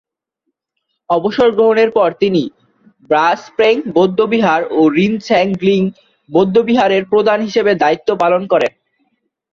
[1.09, 2.43] অবসর গ্রহণের পর তিনি
[3.09, 5.81] র্বা-স্গ্রেং বৌদ্ধবিহার ও রিন-ছেন-গ্লিং
[6.29, 8.71] বৌদ্ধবিহারের প্রধান হিসেবে দায়িত্ব পালন করেন।